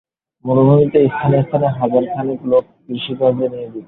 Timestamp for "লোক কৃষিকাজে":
2.51-3.45